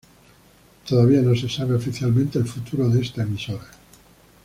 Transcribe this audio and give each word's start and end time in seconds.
Todavía 0.89 1.21
no 1.21 1.35
se 1.35 1.47
sabe 1.47 1.75
oficialmente 1.75 2.39
el 2.39 2.47
futuro 2.47 2.89
de 2.89 3.01
esta 3.03 3.21
emisora. 3.21 3.69